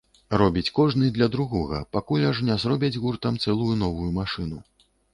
Робіць 0.41 0.71
кожны 0.79 1.09
для 1.17 1.27
другога, 1.35 1.83
пакуль 1.97 2.27
аж 2.31 2.43
не 2.49 2.59
зробяць 2.65 2.93
гуртам 3.07 3.41
цэлую 3.47 3.75
новую 3.87 4.09
машыну. 4.21 4.57